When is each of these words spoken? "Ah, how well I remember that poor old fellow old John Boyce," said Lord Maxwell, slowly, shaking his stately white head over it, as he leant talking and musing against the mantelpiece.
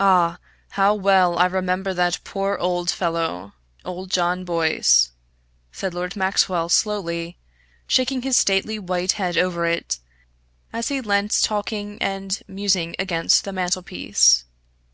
"Ah, 0.00 0.38
how 0.70 0.94
well 0.94 1.38
I 1.38 1.44
remember 1.44 1.92
that 1.92 2.18
poor 2.24 2.56
old 2.56 2.90
fellow 2.90 3.52
old 3.84 4.10
John 4.10 4.42
Boyce," 4.42 5.12
said 5.70 5.92
Lord 5.92 6.16
Maxwell, 6.16 6.70
slowly, 6.70 7.36
shaking 7.86 8.22
his 8.22 8.38
stately 8.38 8.78
white 8.78 9.12
head 9.20 9.36
over 9.36 9.66
it, 9.66 9.98
as 10.72 10.88
he 10.88 11.02
leant 11.02 11.40
talking 11.42 12.00
and 12.00 12.42
musing 12.48 12.96
against 12.98 13.44
the 13.44 13.52
mantelpiece. 13.52 14.46